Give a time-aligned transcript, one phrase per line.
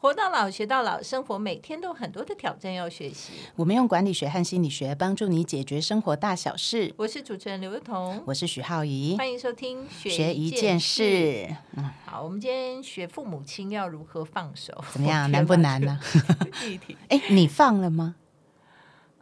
[0.00, 3.34] 活到老，学到老，生活每天都有很多的挑战要学习。
[3.54, 6.94] 我们用管理学和心理学帮助你解决生活大小事。
[6.96, 10.80] 我是主持人刘幼彤，我是许浩怡，欢迎收听学一件。
[10.80, 11.54] 事。
[11.76, 15.30] 嗯，好，我们今天学父母亲要如何放手，怎么样？
[15.30, 16.18] 难不难呢、这
[16.50, 18.14] 个议题， 哎，你放了吗？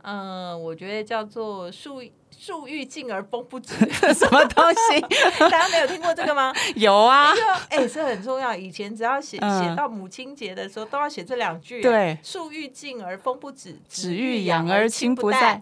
[0.02, 2.00] 嗯，我觉得叫做树
[2.38, 3.74] 树欲静而风不止。
[4.14, 5.00] 什么东西？
[5.40, 6.52] 大家没有听过这个吗？
[6.76, 8.54] 有啊，就哎，这很重要。
[8.54, 11.80] 以前只要写嗯写到母亲节的时候，都要写这两句。
[11.82, 15.60] 对树欲静而风不止，子欲养而亲不待。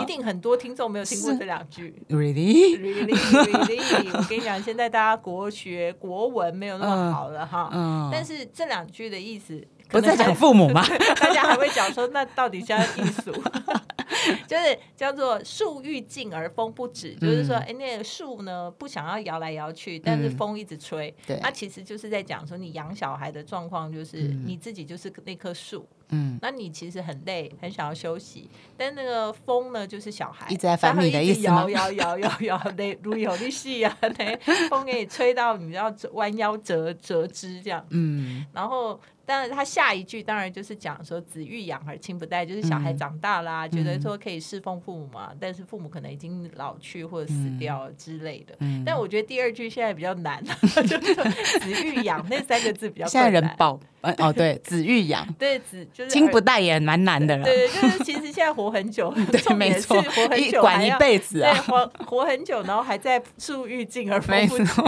[0.00, 1.94] 一定很多听众没有听过这两句。
[2.08, 7.68] Really？Really, really，我跟你讲，现在大家国学国文没有那么好了哈。
[7.72, 10.82] 嗯，但是这两句的意思，不在讲父母吗？
[11.20, 13.30] 大家还会讲说，那到底现在艺术，
[14.48, 20.36] 就是叫做树欲静而风不止，就是说，哎、那个树呢不想要摇来摇去，但是嗯。
[20.36, 21.38] 风一直吹，对。
[21.40, 25.86] 它其实就是在讲说，你养小孩的状况就是你自己就是那棵树。
[26.10, 34.36] 嗯，那你其实很累，很想要休息，但那个风呢，就是小孩一直在烦你的意思摇摇摇摇摇，那如有的戏啊，那，
[34.68, 37.84] 风给你吹到你要弯腰折折枝这样。
[37.90, 48.56] 嗯，然后，但是他下一句当然就是讲说“子欲养而亲不待”，就是小孩长大啦，觉得说可以侍奉父母嘛，但是父母可能已经老去或者死掉之类的。
[48.60, 51.24] 嗯但我觉得第二句现在比较难，就是说
[51.60, 53.46] “子欲养”那三个字比较现在人
[54.18, 57.44] 哦，对，子欲养，对子就是亲不儿待也蛮难的了。
[57.44, 61.60] 对，就是其实现在活很久， 对，没错活，很久还管一辈子对，啊。
[61.66, 64.84] 活活很久，然后还在树欲静而风没不止错，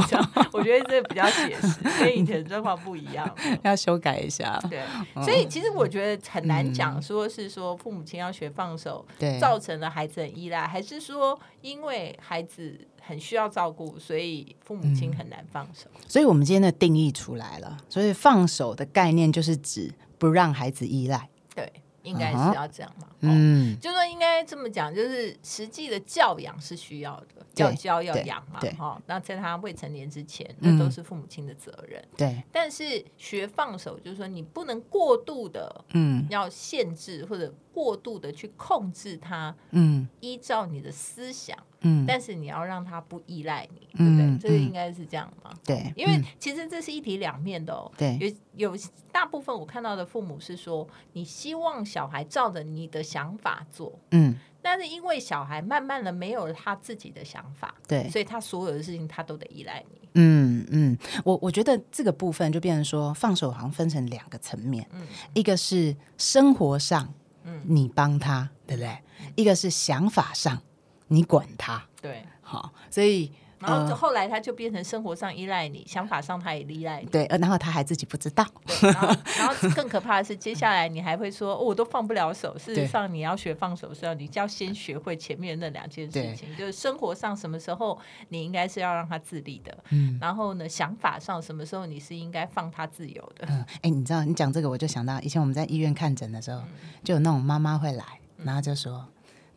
[0.53, 3.29] 我觉得这比较写实，跟以前的状况不一样。
[3.65, 4.57] 要修改一下。
[4.71, 4.79] 对，
[5.17, 15.89] 嗯所以其实我觉得很难讲，说是说父母亲要学放手，对，造成了孩子很依赖，还是说因为孩子很需要照顾，所以父母嗯亲很难放手？
[16.07, 17.77] 所以我们今天的定义出来了。
[17.89, 21.29] 所以放手的概念就是指不让孩子依赖。
[21.55, 23.09] 对，应该是要这样嘛。
[23.21, 23.73] 嗯。
[23.73, 29.01] 嗯，就说应该这么讲，就是实际的教养是需要的，要教要养嘛对，哈。
[29.07, 32.03] 那在他未成年之前，嗯那都是父母亲的责任。
[32.17, 44.27] 对，但是学放手，就是说你不能过度的嗯要限制或者过度的去控制他，嗯依照你的思想，嗯，但是你要让他不依赖你，对不对？
[44.27, 45.55] 嗯这个嗯应该是这样嘛？
[45.65, 47.91] 对，因为嗯其实这是一体两面的哦。
[47.97, 48.19] 对
[48.57, 48.81] 有有
[49.13, 54.37] 大部分我看到的父母是说，你希望小孩照着你的想法做，嗯。
[54.63, 60.09] 但是因为小孩慢慢的没有了他自己的想法，对，所以他所有的事情他都得依赖你。
[60.15, 65.07] 嗯嗯，我我觉得这个部分就变成说，放手好像分成两个层面，嗯。
[65.33, 67.13] 一个是生活上，
[67.45, 67.63] 嗯。
[67.65, 68.99] 你帮他，对不对？
[69.35, 70.61] 一个是想法上，
[71.09, 77.07] 你管他，对，好，所以然后呃后来他就变成生活上依赖你，想法上他也依赖你。
[77.07, 78.45] 对，呃然后他还自己不知道，
[78.83, 82.59] 然后然后更可怕的是，接下来你还会说，哦，我都放不了手。
[82.59, 87.99] 事实上，你要学放手是要你就要先学会前面那两件事情，就是生活上什么时候
[88.29, 90.19] 你应该是要让他自立的，嗯。
[90.21, 93.47] 然后呢，想法上什么时候你是应该放他自由的。
[93.51, 96.69] 嗯，哎，你知道你讲这个，我就想到以前我们在医院看诊的时候，嗯。
[97.05, 98.05] 就有那种妈妈会来，
[98.39, 99.07] 然后就说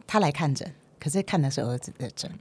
[0.08, 2.32] 她来看诊，可是看的是儿子的诊，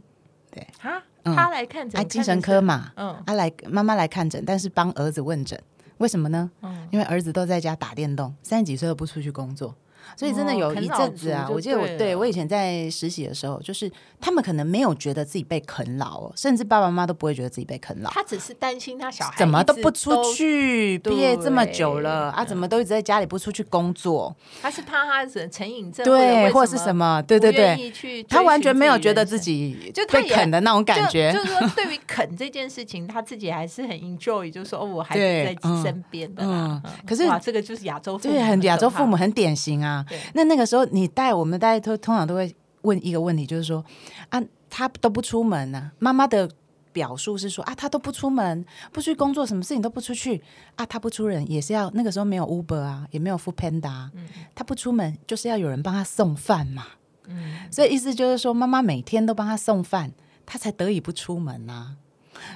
[0.79, 3.09] 哈，嗯他来看诊，啊，精神科嘛，嗯。
[3.27, 5.61] 啊来妈妈来看诊，但是帮儿子问诊，
[5.99, 6.51] 为什么呢？
[6.63, 9.75] 嗯，因为儿子都在家打电动，三十几岁都不出去工作，
[10.17, 13.91] 所以真的有一阵子啊，我记得我对我以前在实习的时候，就是
[14.21, 18.11] 他们可能没有觉得自己被啃老哦，甚至爸爸妈妈都不会觉得自己被啃老。
[18.11, 20.99] 他只是担心他小孩怎么都不出，去？
[20.99, 24.35] 毕业这么久了啊，怎么都一直在家里不出去工作？
[24.61, 27.21] 他是怕他成成瘾症，对，或或者是什么？
[27.23, 27.93] 对对对，
[28.29, 31.41] 他完全没有觉得自己就被啃的那种感觉就。
[31.41, 36.81] 是说， 对于啃这件事情，他自己还是很 enjoy，就是说，哦，我孩子对在嗯身边的啦。
[36.85, 40.19] 嗯可是哇，这个就是亚洲父母，对，很亚洲父母很典型啊对。
[40.35, 43.85] 那那个时候你带我们大家都通常都会问一个问题，就是说
[44.29, 46.49] 啊，他都不出门呢、妈妈的
[46.93, 50.43] 表述是说啊，他都不出门，不去工作，什么事情都不出去
[50.77, 56.87] 啊，他不出人也是要那个时候没有 Uber 啊，也没有 Food Panda，、啊嗯他不出门就是要有人帮他送饭嘛。
[57.27, 60.13] 嗯，所以意思就是说，妈妈每天都帮他送饭，
[60.45, 61.97] 他才得以不出门啊、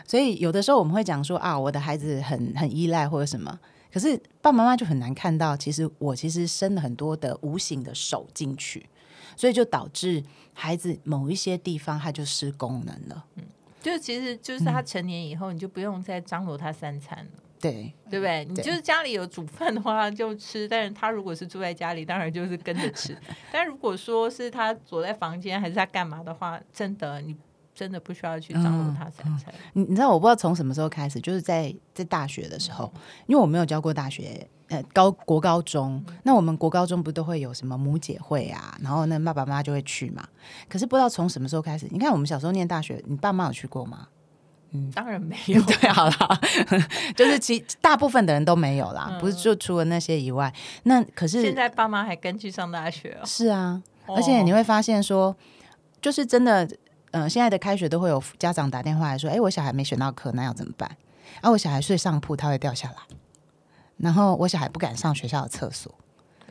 [0.04, 3.58] 所以有的时候我们会讲说啊，我的孩子很很依赖或者什么，
[3.96, 8.86] 可是爸爸妈妈就很难看到，其实我其实伸了很多的无形的手进去，
[9.38, 10.22] 所以就导致
[10.52, 13.24] 孩子某一些地方他就失功能了。
[13.36, 13.44] 嗯
[13.80, 17.42] 就其实就是他成年以后，你就不用再张罗他三餐了。
[17.58, 18.44] 对对不对？
[18.44, 23.16] 你就是家里有煮饭的话就吃，但是他如果是住在家里，当然就是跟着吃。
[23.50, 27.34] 但如果说是他躲在房间还是他干嘛的话，真的你
[27.76, 29.52] 真的不需要去张罗他三餐。
[29.74, 32.90] 你你知道我不知道从什么时候开始，就是在在大学的时候，
[33.26, 40.26] 因为我没有教过大学，呃，高国高中，那我们国高中不都会有什么母姐会啊，然后那爸爸妈妈就会去嘛。
[40.70, 44.08] 可是不知道从什么时候开始，你看我们小时候念大学，你爸妈有去过吗？
[44.72, 45.62] 嗯，当然没 有。
[45.62, 46.40] 对，好了，
[47.14, 50.52] 就是其大部分的人都没有啦，不是就除了那些以外，
[50.84, 53.24] 那可是现在爸妈还跟去上大学哦。
[53.26, 55.36] 是啊，而且你会发现说，
[56.00, 56.68] 就是真的，
[57.12, 60.96] 嗯，现在的开学都会有家长打电话来说，哎，我小孩没选到课，那要怎么办？
[61.40, 62.96] 啊，我小孩睡上铺，他会掉下来，
[63.96, 65.92] 然后我小孩不敢上学校的厕所。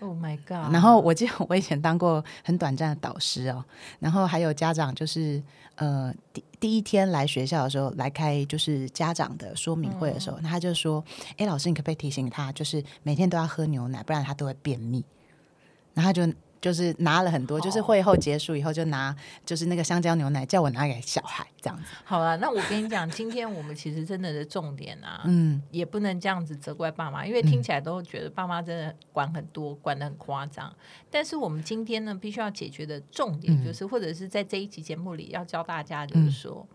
[0.02, 0.74] Oh my god！
[0.74, 3.64] 然后我记得 我以前当过很短暂的导师哦，
[4.00, 5.42] 然后还有家长就是
[5.76, 11.04] 呃第第一天来学校的时候来开就是家长的说明会的时候，那他就说
[11.38, 15.06] ：“哎，老师，你可不可以提醒他，就是每天都要喝牛奶，不然他都会便秘。”
[15.94, 16.34] 然后他就。
[16.66, 19.16] 就是拿了很多，就是会后结束以后就拿，
[19.46, 21.84] 就是那个香蕉牛奶叫我拿给小孩这样子。
[22.04, 30.76] 好了，那我跟你讲，今天我们其实真的的重点啊，嗯，也不能这样子责怪爸妈，因为听起来都觉得爸妈真的管很多，管的很夸张。
[31.12, 36.68] 但是我们今天呢，必须要解决的重点就是，或者是在这一期节目里要教大家，就是说，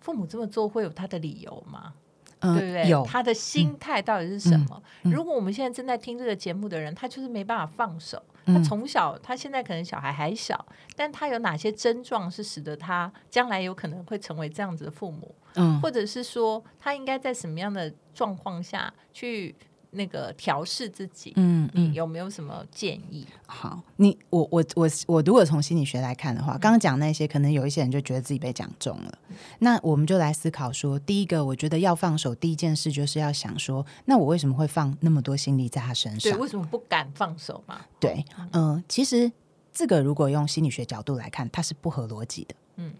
[0.00, 1.92] 父母这么做会有他的理由吗？
[2.40, 2.88] 对不对？
[2.88, 4.82] 有他的心态到底是什么？
[5.02, 8.22] 如果我们现在正在听这个节目的人，他就是没办法放手。
[8.46, 10.64] 他从小，他现在可能小孩还小，
[10.94, 15.34] 但他有哪些症状是使得他将来有可能会成为这样子的父母？
[15.56, 19.54] 嗯，或者是说，他应该在什么样的状况下去？
[19.96, 23.26] 那个调试自己，嗯，你有没有什么建议？
[23.46, 29.18] 好，你我我我我，如果从心理学来看的话，刚刚讲那些，可能有一些人就觉得自己被讲中了。
[29.58, 36.32] 那我们就来思考说，第一个，我觉得要放手，第一件事就是要想说，那我为什么会放那么多心力在他身上？
[36.32, 37.80] 对，为什么不敢放手嘛？
[37.98, 39.32] 对，嗯，其实
[39.72, 42.54] 这个如果用心理学角度来看，它是不合逻辑的。
[42.76, 42.92] 嗯，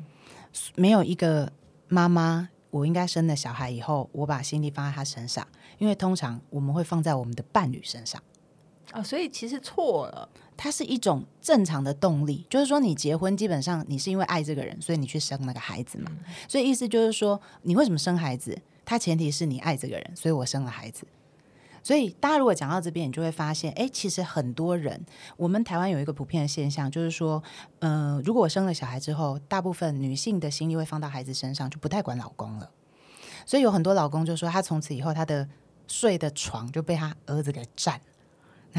[0.75, 1.52] 没有一个
[1.88, 2.48] 妈妈。
[2.76, 5.46] 我应该生了小孩以后，我把心力放在他身上，
[5.78, 8.23] 因为通常我们会放在我们的伴侣身上
[8.93, 10.28] 啊，所以其实错了。
[10.58, 16.11] 它是一种正常的动力，就是说你结婚基本上你是因为爱这个人，所以你去生那个孩子嘛。
[16.49, 18.58] 所以意思就是说，你为什么生孩子？
[18.84, 21.06] 它前提是你爱这个人，所以我生了孩子。
[21.86, 25.06] 所以大家如果讲到这边，你就会发现，哎，其实很多人，
[25.36, 27.40] 我们台湾有一个普遍的现象，就是说，
[27.78, 32.68] 嗯，如果我生了小孩之后，大部分女性的心力会放到孩子身上，就不太管老公了。
[33.44, 35.48] 所以有很多老公就说，他从此以后，他的
[35.86, 38.00] 睡的床就被他儿子给占了。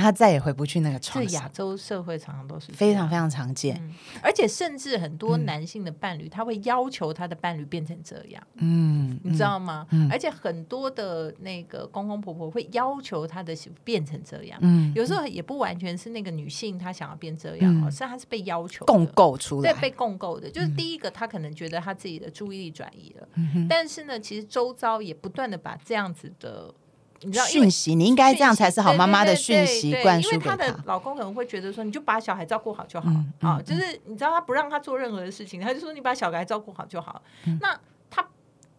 [0.01, 1.23] 他再也回不去那个床。
[1.23, 3.81] 是亚洲社会常常都是非常非常常见，
[4.21, 8.41] 而且甚至很多男性的伴侣，他会要求他的伴侣变成这样。
[8.55, 9.87] 嗯，你知道吗？
[10.11, 14.59] 而且很多的那个公公婆婆会要求他的媳妇变成这样。
[14.61, 20.49] 嗯，有时候也不完全是那个女性她想要变这样，而是她是被要求共构出来，对，被共构的。
[20.49, 23.27] 就是第一个，他可能觉得他自己的注意力转移了，
[23.67, 26.73] 但是呢，其实周遭也不断的把这样子的。
[27.21, 33.09] 你知道讯息，你应该这样才是好妈妈的讯息灌输给她的老公可能会觉得说，你就把小孩照顾好就好
[33.39, 37.21] 啊，就是你知道他不让他做任何的事情，他就说你把小孩照顾好就好。
[37.59, 37.79] 那他。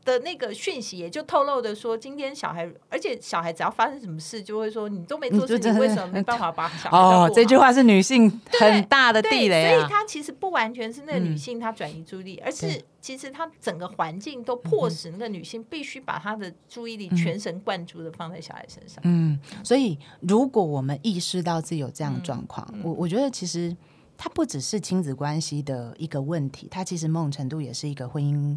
[0.08, 9.78] 的那个讯息也就透露的说，今天小孩，而且小孩只要发生什么事，就会说你都没做事，你为什么没办法把小孩哦，这句话是女性很大的地雷啊。
[9.80, 19.00] 所以她其实不完全是那个女性她转移注意力，而是其实她整个环境都迫使那个女性必须把她的注意力全神贯注的放在小孩身上。
[19.04, 23.76] 嗯，所以如果我们意识到自己有这样的状况，我我觉得其实
[24.16, 28.56] 它不只是亲子关系的一个问题，它其实某种程度也是一个婚姻。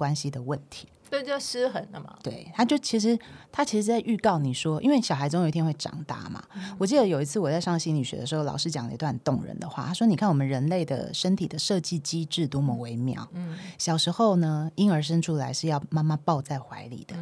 [0.00, 2.16] 关系的问题，对，就失衡了嘛。
[2.22, 3.18] 对，他就其实
[3.52, 6.42] 他其实在预告你说，因为小孩总有一天会长大嘛。
[6.78, 13.28] 我记得有一次我在上心理学的时候，老师讲了一段动人的话，他说：“你看我们人类的身体的设计机制多么微妙。
[13.34, 17.14] 嗯，小时候呢，婴儿生出来是要妈妈抱在怀里的，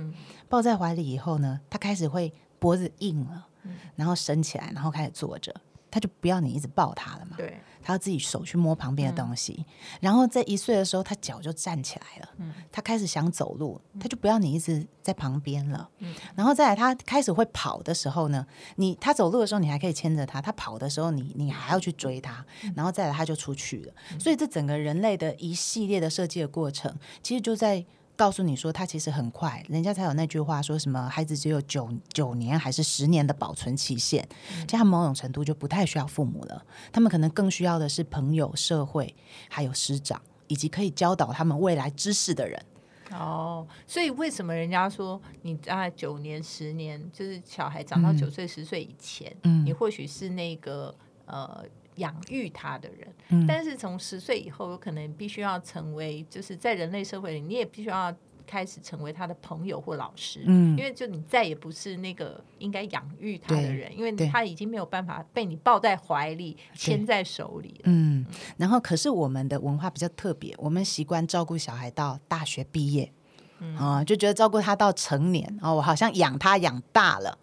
[0.49, 3.49] 抱在怀里以后呢，他开始会脖子硬了，
[3.97, 5.53] 然后伸起来，然后开始坐着。”
[5.91, 7.59] 他就不要你一直抱他了嘛，对，
[7.89, 9.65] 他要自己手去摸旁边的东西，
[9.99, 22.45] 然后在一岁的时候，他脚就站起来了，嗯，他开始想走路，他就不要你一直在旁边了，嗯，然后再来他开始会跑的时候呢，你他走路的时候你还可以牵着他，他跑的时候你你还要去追他，
[22.77, 27.87] 然后再来他就出去了，所以这整个人类的一系列的设计的过程，其实就在。
[28.19, 34.29] 告诉你说，他其实很快，人家才有那句话说什么，孩子只有九九年还是十年的保存期限，
[34.67, 39.15] 这样某种程度就不太需要父母了，他们可能更需要的是朋友、社会，
[39.49, 42.61] 还有师长，以及可以教导他们未来知识的人。
[43.13, 50.93] 哦，所以为什么人家说你大概九年、十年，就是小孩长到九岁、十岁以前，嗯，你或许是那个
[51.27, 51.65] 呃。
[51.99, 53.09] 养育他的人。
[53.29, 58.15] 嗯但是从十岁以后，有可能必须要成为，就是在人类社会里，你也必须要
[58.47, 60.43] 开始成为他的朋友或老师。
[60.47, 67.83] 嗯因为就你再也不是那个应该养育他的人，因为他已经没有办法被你抱在怀里、牵在手里了。
[67.85, 68.25] 嗯，
[68.57, 73.13] 然后可是我们的文化比较特别，我们习惯照顾小孩到大学毕业，
[73.77, 77.37] 啊、就觉得照顾他到成年，哦，我好像养他养大了。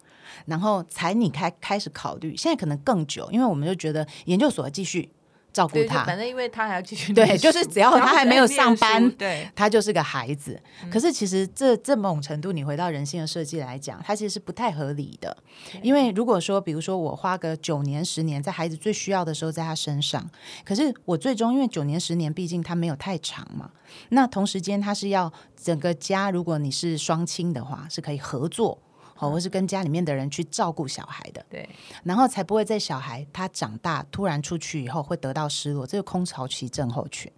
[0.44, 5.10] 然后才你开开始考虑，现在可能更久，因为我们就觉得研究所继续
[5.52, 10.60] 照顾他，反正因为他还要继续对就是只要他还没有上班对，他就是个孩子。
[10.90, 15.34] 可是其实这这某种程度，你回到人性的设计来讲，它其实是不太合理的。
[15.80, 20.28] 因为如果说，比如说我花个九年、十年，在孩子最需要的时候在他身上，
[20.62, 23.70] 可是我最终因为九年、十年，毕竟他没有太长嘛。
[24.10, 28.78] 那同时间，他是要整个家，如果你是双亲的话，是可以合作。
[29.16, 31.68] 好，或是跟家里面的人去照顾小孩的，对
[32.04, 37.32] 然后才不会在小孩他长大突然出去以后会得到失落，这个空巢期症候群。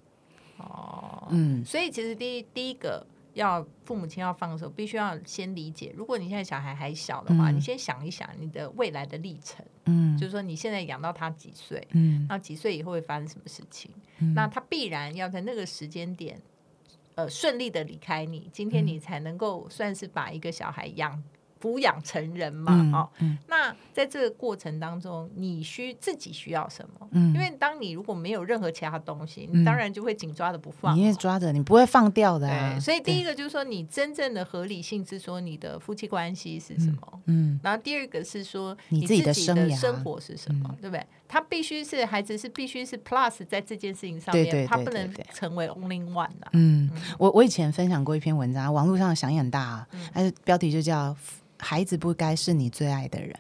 [0.58, 13.88] 哦，嗯，所以其实第一第一个要父母亲要放手，必须要先理解，如果你现在小孩还小的话，嗯你先想一想你的未来的历程，嗯就是说你现在养到他几岁，嗯那几岁以后会发生什么事情？
[14.18, 16.42] 嗯那他必然要在那个时间点，
[17.14, 21.23] 呃，顺利的离开你，今天嗯你才能够算是把一个小孩养。
[21.60, 23.38] 抚养成人嘛，嗯哦，嗯。
[23.48, 27.08] 那在这个过程当中，你需自己需要什么？
[27.12, 27.34] 嗯。
[27.34, 29.60] 因为当你如果没有任何其他东西，嗯。
[29.60, 30.96] 你当然就会紧抓着不放嘛。
[30.96, 32.74] 你也抓着，你不会放掉的、啊。
[32.74, 41.04] 对，所以第一个，就是说，你真正的合理性是说你的夫妻关系是什么，嗯然后第二个是说你自己的的生活是什么，对不对？
[41.26, 51.14] 他必须是孩子是必须是 plus 在这件事情上面，对对他不能成为 only one 的、嗯，我我以前分享过一篇文章，网络上响应很大、啊，是标题就叫
[51.58, 53.38] “孩子不该是你最爱的人”。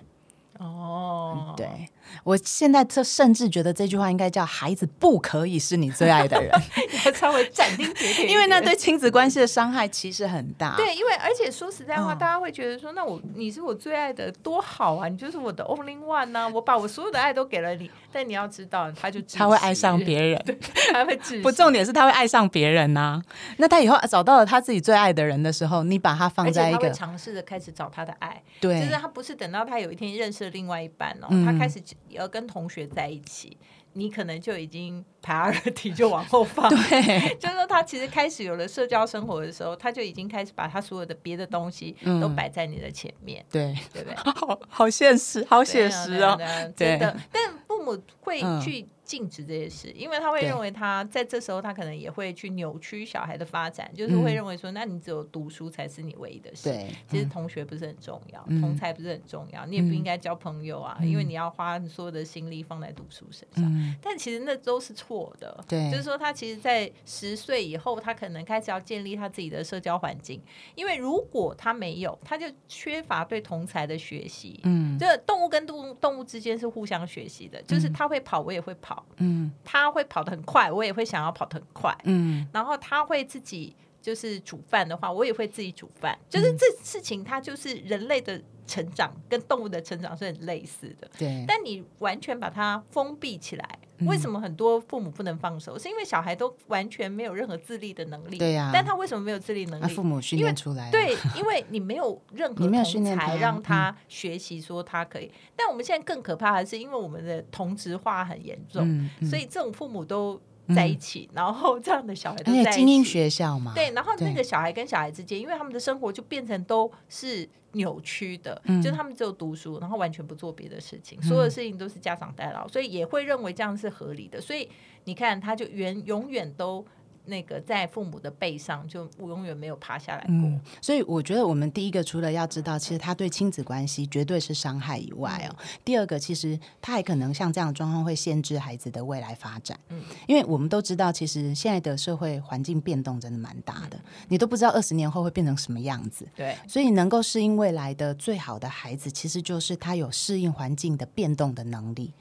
[0.58, 1.88] 哦，对
[2.24, 6.50] 我现在这甚至觉得这句话应该叫“孩子不可以是你最爱的人
[7.06, 10.74] 要稍微斩钉截铁， 因为那对亲子关系的伤害其实很大。
[10.76, 15.08] 对，因为而且说实在话，嗯大家会觉得说，那我你是我最爱的，多好啊！
[15.08, 17.90] 你就是我的 only one 呐、我把我所有的爱都给了你。
[18.10, 20.42] 但你要知道，他就他会爱上，别人，
[20.92, 23.20] 他会窒息不，重点是他会爱上别人呐、
[23.58, 28.42] 那他以后找到了他自己最爱的人的时候，你把他放在一个尝试着开始找他的爱。
[28.60, 31.78] 对，就是他不是等到他有一天认识了另外一半哦，嗯他开始
[32.08, 33.56] 要跟同学在一起，
[33.92, 36.68] 你可能就已经 priority 就往后放。
[36.70, 44.14] 对， 就是说他其实开始有了社交生活的时候，他就已经开始把他所有的别的东西嗯都摆在你的前面，对，对不对？
[44.32, 46.36] 好好现实，好写实啊，
[46.76, 47.16] 真的。
[47.32, 56.68] 但父母会嗯去禁止这些事，因为他会认为他在这时候他可能也会去扭曲小孩的发展，就是会认为说，那你只有读书才是你唯一的事。
[56.68, 58.60] 对，其实同学不是很重要，嗯。
[58.60, 63.64] 同才不是很重要，你也不应该交朋友啊，因为你要花所有的心力放在读书身上。
[63.64, 65.90] 嗯，但其实那都是错的，对。
[65.90, 70.42] 就是说他其实，在十岁以后，他可能开始要建立他自己的社交环境，
[70.74, 74.60] 因为如果他没有，他就缺乏对同才的学习。
[74.64, 74.98] 嗯。
[74.98, 79.50] 这动物跟动物动物之间是互相学习的，就是他会跑，我也会跑，嗯。
[79.64, 82.46] 他会跑得很快，我也会想要跑得很快，嗯。
[82.52, 91.10] 然后他会自己就是煮饭的话，我也会自己煮饭，就是这事情它就是人类的成长跟动物的成长是很类似的。
[91.18, 95.78] 对，但你完全把它封闭起来，嗯为什么很多父母不能放手？
[95.78, 98.38] 是因为小孩都完全没有任何自立的能力。
[98.38, 99.82] 对呀但他为什么没有自立能力？
[99.82, 105.30] 那父母训因为练出来，，对，因为你没有任何同才让他学习说他可以。
[105.56, 110.40] 但我们现在更可怕的是，因为我们的同质化很严重，嗯，嗯所以这种父母都
[110.74, 113.10] 在一起，然后这样的小孩而都在精英起。
[113.10, 124.40] 学校嘛，对，然后那个小孩跟小孩之间，因为他们的生活就变成都是扭曲的，嗯就是他们只有读书，然后完全不做别的事情，所有的事情都是家长代劳，所以也会认为这样是合理的。
[124.40, 124.68] 所以
[125.04, 126.84] 你看，他就原永远都
[127.28, 130.28] 那个在父母的背上，就永远没有爬下来过。
[130.30, 139.78] 嗯，所以我觉得我们第一个除了要知道，其实他对亲子关系绝对是伤害以外哦，第二个其实他还可能像这样的状况会限制孩子的未来发展。
[139.90, 146.26] 嗯因为我们都知道，其实现在的社会环境变动真的蛮大的，你都不知道二十年后会变成什么样子。
[146.34, 152.14] 对，所以能够适应未来的最好的孩子，其实就是他有适应环境的变动的能力。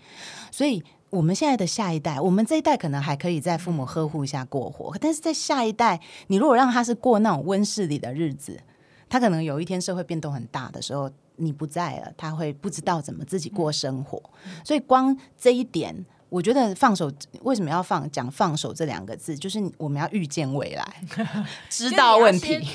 [0.51, 0.83] 所以。
[1.09, 8.59] 我们现在的下一代，我们这一代可能还可以在父母呵护下过活，但是在下一代，你如果让他是过那种温室里的日子，
[9.07, 14.21] 他可能有一天社会变动很大的时候，你不在了，他会不知道怎么自己过生活。
[14.65, 17.09] 所以光这一点，我觉得放手
[17.43, 21.01] 为什么要放讲放手这两个字，就是我们要预见未来，
[21.69, 22.67] 知道问题。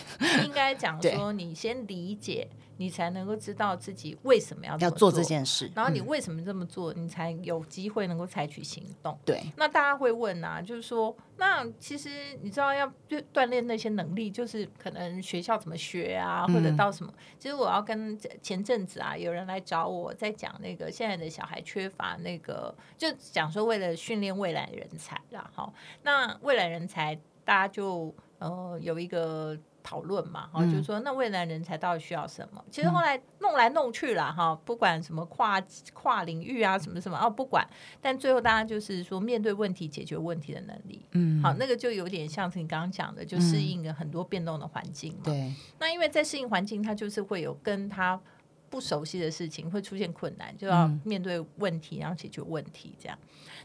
[0.43, 2.49] 应该讲说，你先理解。
[2.83, 9.17] 你才能够知道自己为什么要要做这件事，然后你为什么这么做，你才有机会能够采取行动。
[9.25, 12.11] 对，那大家会问啊，就是说，那其实
[12.43, 17.15] 你知道要就锻炼那些能力，就是可能学校怎么学啊，或者到什么？
[17.39, 25.49] 其实我要跟前阵子啊，有人来找我在讲那个现在的小孩缺乏那个，就讲说为了训练未来人才啦。
[25.55, 25.73] 好，
[26.03, 29.57] 那未来人才大家就呃有一个。
[29.83, 32.65] 讨论嘛，哈，就是说，那未来人才到底需要什么？
[32.71, 35.61] 其实后来弄来弄去了，哈，不管什么跨
[35.93, 37.67] 跨领域啊，什么什么哦，不管，
[38.01, 45.21] 但最后大家就是说，面对问题、解决问题的能力，嗯，好，那个就有点像是你刚刚讲的，就适应了很多变动的环境嘛。
[45.25, 48.21] 对，那因为在适应环境，它就是会有跟他。
[48.73, 52.95] 不熟悉的事情会出现困难，就要面对问题，然后解决问题。
[52.99, 53.19] 这样，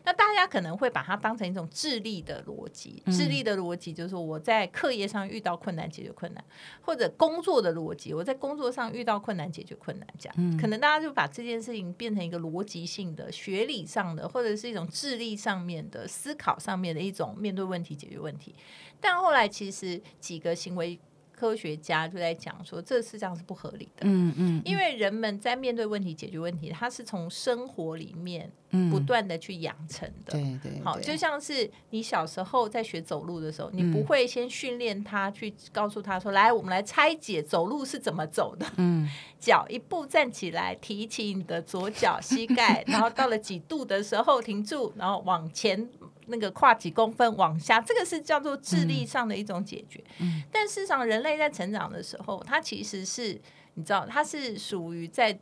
[0.04, 3.02] 那大家可能会把它当成一种智力的逻辑。
[3.06, 6.44] 智力的逻辑就是说，我在课业上遇到困难，解决困难；
[6.82, 10.08] 或者工作的逻辑，我在工作上遇到困难，解决困难。
[10.20, 18.54] 这样，可能大家就把这件事情变成一个逻辑性的、学理上的，或者是一种智力上面的思考上面的一种面对问题、解决问题。
[19.00, 21.00] 但后来其实几个行为。
[21.40, 24.02] 科学家就在讲说，这事实上是不合理的。
[24.02, 28.52] 嗯嗯，因为人们在面对问题、解决问题，他是从生活里面
[28.90, 30.32] 不断的去养成的。
[30.32, 39.08] 对对，好，就像是你小时候在学走路的时候，你不会先训练他去告诉他说：“来，我们来拆解走路是怎么走的。”嗯，
[39.40, 45.88] 脚一步站起来，提起你的左脚膝盖，然后到了几度的时候停住，然后往前。
[46.28, 50.04] 那个跨几公分往下，这个是叫做智力上的一种解决。
[50.20, 53.40] 嗯，但事实上，人类在成长的时候，它其实是
[53.74, 55.38] 你知道，它是属于在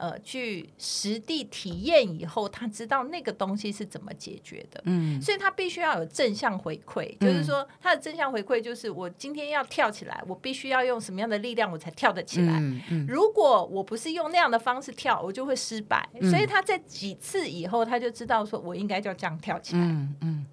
[0.00, 4.80] 呃去实地体验以后，他知道那个东西是怎么解决的。
[4.86, 12.58] 嗯，所以他必须要有正向回馈，就是说他的正向回馈就是我今天要跳起来，我必须要用什么样的力量我才跳得起来。
[12.58, 16.08] 嗯嗯，如果我不是用那样的方式跳，我就会失败。
[16.30, 19.82] 所以他在几次以后，他就知道说我应该就这样跳起来。
[19.82, 20.46] 嗯嗯。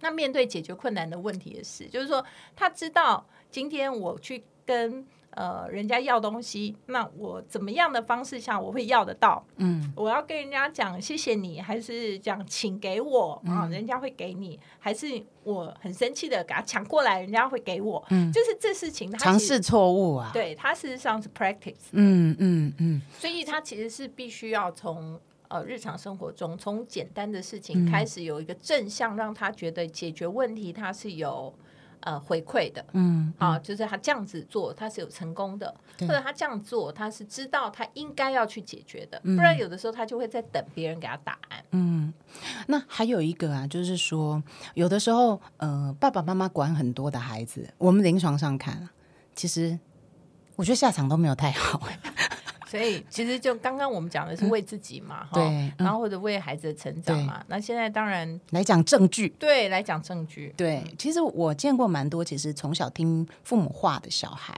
[0.00, 5.06] 那面对解决困难的问题也是，就是说他知道今天我去跟
[5.36, 9.46] 呃人家要东西，那我怎么样的方式下我会要得到？
[9.58, 13.68] 嗯，我要跟人家讲谢谢你，还是讲请给我啊？
[13.70, 15.06] 人家会给你，还是
[15.44, 18.04] 我很生气的给他抢过来，人家会给我？
[18.10, 21.74] 嗯，就是这事情尝试错误啊，对他事实上是 practice。
[21.92, 25.20] 嗯嗯嗯，所以他其实是必须要从。
[25.48, 31.54] 呃，日常生活中，从简单的事情开始，有一个正向，让他觉得解决问题，他是有
[32.06, 32.82] 呃回馈的。
[32.92, 39.20] 嗯，好，就是他这样子做，他是有成功的，或者他这样做，他是知道他应该要去解决的。
[39.20, 41.64] 不然有的时候他就会在等别人给他答案。
[41.72, 42.14] 嗯，
[42.68, 44.40] 那还有一个啊，就是说，
[44.74, 48.88] 有的时候，呃，爸爸妈妈管很多的孩子，我们临床上看，
[49.34, 49.76] 其实
[50.54, 51.82] 我觉得下场都没有太好。
[52.76, 55.40] 所以 其实就刚刚我们讲的是为自己嘛，哈，
[55.78, 57.42] 然后或者为孩子的成长嘛。
[57.48, 60.52] 那现在当然来讲证据，对，来讲证据。
[60.56, 64.54] 对，其实我见过蛮多，其实从小听父母话的小孩，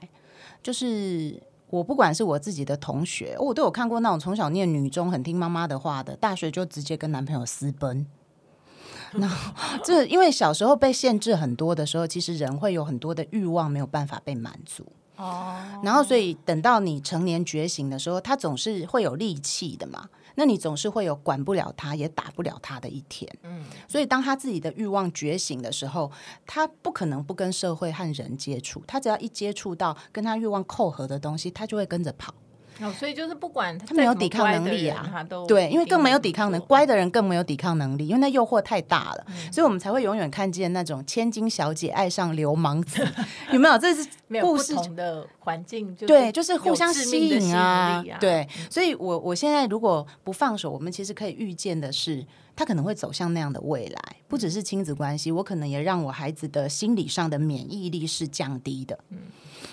[0.63, 8.07] 就是我不管是我自己的同学，我都有看过那种从小念女中很听妈妈的话的，大学就直接跟男朋友私奔。
[9.15, 9.31] 那
[9.83, 14.85] 这因为小时候被限制很多的时候，其实人会有很多的欲望没有办法被满足。
[15.19, 20.09] 哦，然后所以等到你成年觉醒的时候，他总是会有力气的嘛。
[20.37, 23.29] 那你总是会有管不了他也打不了他的一天。
[23.43, 26.13] 嗯，所以当他自己的欲望觉醒的时候，
[26.47, 28.81] 他不可能不跟社会和人接触。
[28.87, 32.33] 他只要一接触到跟他欲望扣合的东西，他就会跟着跑。
[32.81, 43.07] 哦，所以就是不管他没有抵抗能力啊，他都对，因为更没有抵抗能，乖的人更没有抵抗能力，因为那诱惑太大了，所以我们才会永远看见那种千金小姐爱上流氓子，
[43.53, 43.77] 有没有？
[43.79, 44.09] 这是
[44.41, 48.47] 故事的环境，对，就是互相吸引啊，对。
[48.71, 59.19] 所以我我现在如果不放手，我们其实可以预见的是，他可能会走向那样的未来，不只是亲子关系，我可能也让我孩子的心理上的免疫力是降低的，嗯。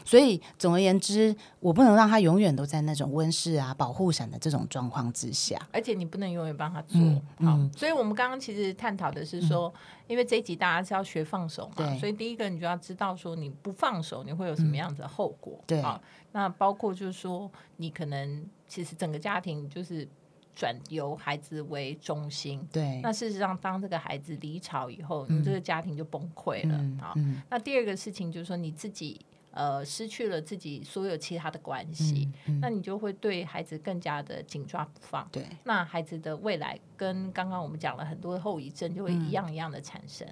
[0.06, 5.60] 所以总而言之，我不能让他永远都在那种温室啊、保护伞的这种状况之下。
[5.74, 7.02] 而且你不能永远帮他做
[7.40, 7.60] 好。
[7.76, 9.74] 所以，我们刚刚其实探讨的是说，
[10.08, 15.60] 因为这一集大家是要学放手嘛，所以第一个你就要知道说，你不放手你会有什么样子的后果。
[15.66, 16.00] 对啊，
[16.32, 20.08] 那包括就是说，你可能其实整个家庭就是
[20.54, 22.64] 转由孩子为中心。
[22.72, 26.80] 对，那事实上，当这个孩子离巢以后，你这个家庭就崩溃了。
[27.02, 27.16] 好，
[27.50, 29.20] 那第二个事情就是说，你自己。
[29.56, 32.30] 呃失去了自己所有其他的关系，
[32.62, 35.28] 那你就会对孩子更加的紧抓不放。
[35.32, 40.28] 对，那孩子的未来跟刚刚我们讲了很多的后遗症，就会一样一样的产生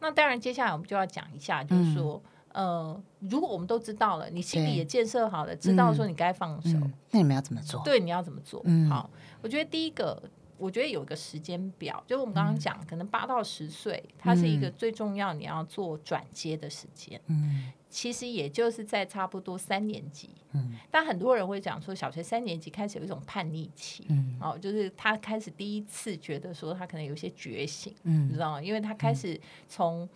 [0.00, 7.82] 那当然，接下来我们就要讲一下，就是说，呃，如果我们都知道了，你心里也建设好了，知道说你该放手，嗯，那你们要怎么做？
[7.84, 8.62] 对，你要怎么做？
[8.64, 9.10] 嗯好，
[9.42, 10.22] 我觉得第一个，
[10.56, 17.20] 我觉得有一个时间表，就是我们刚刚讲，可能八到十岁，它是一个最重要你要做转接的时间。
[17.26, 20.74] 嗯其实也就是在差不多三年级，嗯。
[20.90, 24.38] 但很多人会讲说，小学三年级开始有一种叛逆期，嗯。
[24.40, 28.62] 哦，就是他开始第一次觉得说他可能有一些觉醒，你嗯知道吗？
[28.62, 30.08] 因为他开始从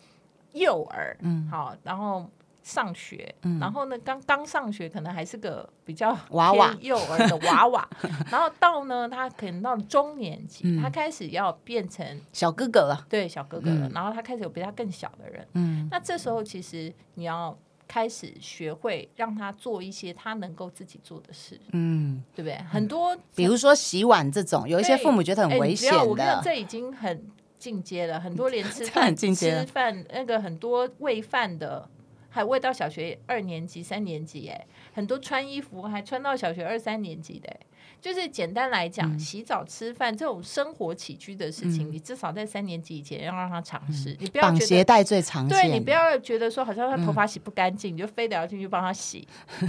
[0.53, 1.47] 幼儿，嗯。
[1.49, 2.31] 好，然后
[2.65, 3.61] 上学，嗯。
[3.61, 6.75] 然后呢，刚刚上学可能还是个比较娃娃。
[6.81, 7.89] 幼儿的娃娃，
[8.33, 10.83] 然后到呢，他可能到中年级，嗯。
[10.83, 13.07] 他开始要变成小哥哥了。
[13.09, 13.93] 对小哥哥了，嗯。
[13.95, 15.87] 然后他开始有比他更小的人，嗯。
[15.91, 22.57] 那这时候其实你要开始学会让他做一些他能够自己做的事，嗯，对不对？
[22.69, 26.41] 很多比如说洗碗这种，有一些父母觉得很哎危险的。
[26.43, 27.27] 这已经很
[27.59, 31.89] 进阶了，很多连吃饭、 吃饭那个很多喂饭的，
[32.35, 37.59] 还未到小学二年级、三年级，哎，很多穿衣服还穿到小学二三年级的，哎
[38.01, 49.27] 就是简单来讲，嗯洗澡、吃饭这种生活起居的事情，你至少在三年级以前要让他尝试，你不要绑鞋带最常见，对你不要觉得说好像他头发洗不干净，你就非得要进去帮他洗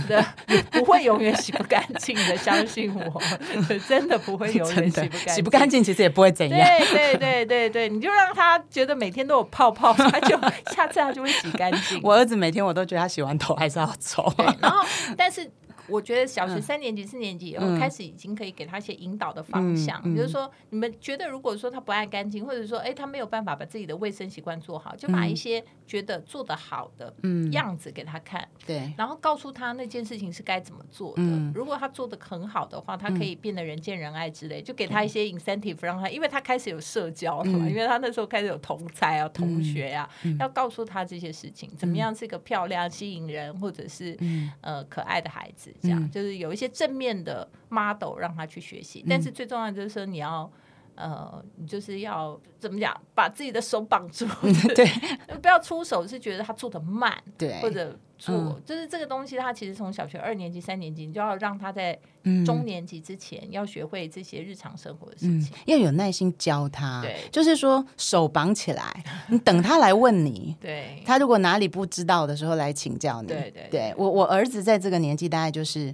[0.71, 3.21] 不会永远洗不干净的，相信我，
[3.87, 5.29] 真的不会永远 洗不干净。
[5.35, 6.59] 洗不干净，其实也不会怎样。
[6.59, 10.37] 对对对对对，你就让他觉得每天都有泡泡，他就
[10.73, 12.01] 下次他就会洗干净。
[12.03, 14.29] 我儿子每天我都觉得他洗完头还是要臭。
[14.59, 14.85] 然后
[15.15, 15.49] 但是。
[15.87, 17.79] 我觉得小学三年级、四年级以后嗯。
[17.79, 31.21] 开始已经可以给他一些引导的方向，比如说你们觉得如果说他不爱干净，或者说哎他没有办法把自己的卫生习惯做好，就把一些觉得做得好的嗯，样子给他看，对，然后告诉他那件事情是该怎么做的。
[31.21, 31.51] 嗯。
[31.53, 37.69] 如果他做的很好的话，他可以变得人见人爱之类，就给他一些 incentive 让他，因为他开始有社交了嘛，嗯。
[37.69, 40.37] 因为他那时候开始有同才啊、同学啊，嗯。
[40.39, 44.49] 要告诉他这些事情，怎么样是一个漂亮、吸引人或者是、嗯。
[44.61, 49.03] 呃可爱的孩子，这样、嗯就是有一些正面的 model 让他去学习。
[49.07, 50.51] 但是最重要的就是说你要。
[50.95, 54.25] 呃，你就是要怎么讲，把自己的手绑住，
[54.75, 54.85] 对。
[55.41, 58.61] 不要出手，是觉得他做的慢，对，或者做，嗯。
[58.65, 62.43] 就是这个东西，他其实从小学二年级、三年级，你就要让他在嗯。
[62.45, 67.17] 中年级之前要学会这些日常生活的事嗯情。，要有耐心教他，对。
[67.31, 70.55] 就是说手绑起来，你等他来问你。
[70.61, 73.53] 对，他如果哪里不知道的时候来请教你，对。
[73.69, 75.93] 对我我儿子在这个年纪大概就是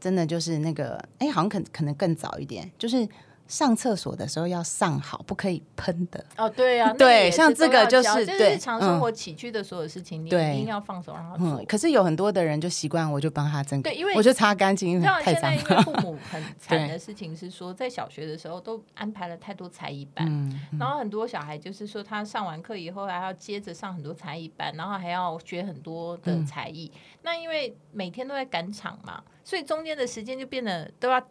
[0.00, 3.06] 真的就是那个，哎，好像可可能更早一点，就是
[3.46, 11.64] 上厕所的时候要上好，不可以喷的，哦，对啊，那对像这个就是对日常生活起居的所有事情，你一定要放手让他嗯做，。
[11.66, 26.90] 可是有很多的人就习惯我就帮他整个，对因为我就擦干净，因为像太脏现在父母很惨 的事情是说，在小学的时候都安排了太多才艺班，嗯然后很多小孩就是说，他上完课以后还要接着上很多才艺班，然后还要学很多的嗯才艺。
[27.22, 31.22] 那因为每天都在赶场嘛，所以中间的时间就变得都要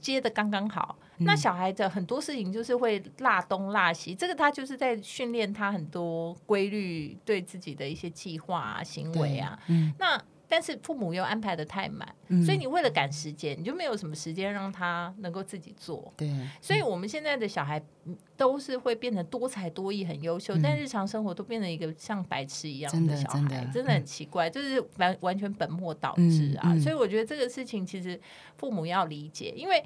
[0.00, 0.96] 接的刚刚好。
[1.18, 1.24] 嗯。
[1.24, 9.58] 那小孩的很多事情就是会落东落西，这个他就是在训练他很多规律，对自己的一些计划啊、行为啊。
[9.68, 9.92] 嗯。
[9.98, 12.42] 那但是父母又安排的太满，嗯。
[12.42, 16.10] 所以你为了赶时间，你就没有什么时间让他能够自己做。
[16.16, 26.74] 对，所以，我们现在的小孩嗯都是会变得多才多艺、很优秀，但日常生活都变成一个像白痴一样的小真的孩，真的很奇怪，就是完完全本末倒置啊！
[26.78, 28.18] 所以，我觉得这个事情其实
[28.56, 29.84] 父母要理解，因为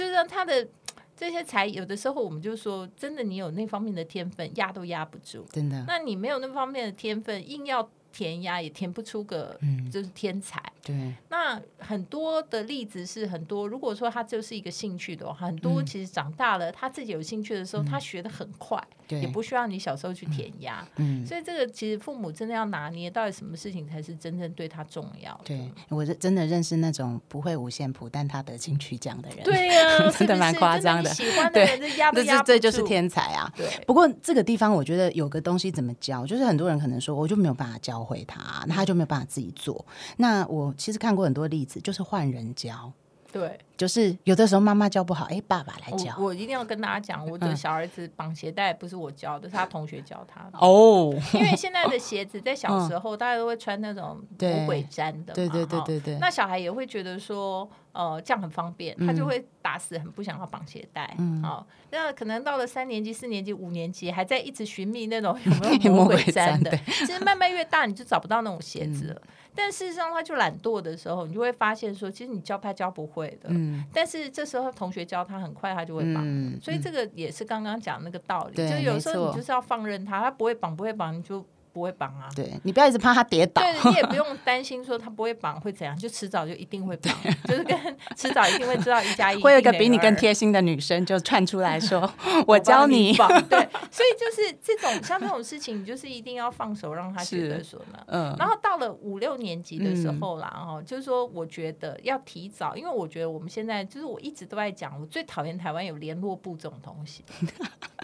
[0.00, 0.66] 就是让他的
[1.14, 10.60] 这些才，有的时候我们就说，真的，你有那方面的天分，压都压不住；真的，那你没有那方面的天分，硬要填压，也填不出个嗯，就是天才。
[10.82, 20.86] 对，那很多的例子是很多，如果说他就是一个兴趣的话，很多其实长大了，他自己有兴趣的时候，他学的很快，对，也不需要你小时候去填鸭。
[20.96, 25.40] 嗯，所以这个其实父母真的要拿捏，到底什么事情才是真正对他重要的。
[25.44, 33.52] 对我是真的认识那种不会五线谱，但他得金曲奖的人，对呀、 真的蛮夸张的喜欢的人，这压不这压不这就是天才啊！
[33.56, 33.66] 对。
[33.86, 39.84] 不过这个地方，我觉得有个东西怎么教，就是很多人可能说，我就没有办法教会他，那他就没有办法自己做。
[40.16, 42.92] 那我其实看过很多例子，就是换人教，
[43.32, 46.12] 对，就是有的时候妈妈教不好，哎，爸爸来教。
[46.18, 47.56] 我我一定要跟大家讲，我的嗯。
[47.56, 50.58] 小儿子绑鞋带不是我教的，是他同学教他的。
[50.58, 55.84] 哦，因为现在的鞋子在小时候， 大家都会穿那种魔鬼粘的嘛，对对对哈。
[55.86, 61.16] 对对，那小孩也会觉得说，呃，这样很方便，他就会打死很不想要绑鞋带。
[61.42, 66.70] 哦，那可能到了三年级、四年级、五年级，还在一直寻觅那种 有没有魔鬼毡的。
[66.86, 69.22] 其实慢慢越大，你就找不到那种鞋子了。
[69.54, 73.48] 但事实上，他就懒惰的时候，你就会发现说，其实你教他教不会的。
[73.48, 73.84] 嗯。
[73.92, 76.24] 但是这时候同学教他，很快他就会绑。
[76.62, 81.44] 所以这个也是刚刚讲那个道理，就有时候你就是要放任他，他不会绑，不会绑，你就。
[81.72, 82.28] 不会绑啊！
[82.34, 87.14] 对你不要一直怕他跌倒，对你也不用担心说他不会绑会怎样， 就迟早就一定会绑，
[87.46, 87.78] 就是跟
[88.16, 89.40] 迟早一定会知道一加一。
[89.40, 92.10] 会有一个比你更贴心的女生就窜出来说
[92.46, 93.58] ：“我教你绑。”对，
[93.90, 97.98] 所以就是这种像这种事情，你就是一定要放手让他觉得说呢。
[98.06, 98.34] 嗯。
[98.38, 107.24] 然后到了五六年级的时候啦，哈，就是说我觉得要提早，因为我觉得我们现在就是我一直都在讲，我最讨厌台湾有联络部这种东西，